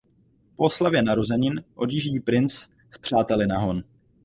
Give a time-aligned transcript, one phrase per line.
[0.55, 2.53] Po oslavě narozenin odjíždí princ
[2.91, 3.83] s přáteli na hon.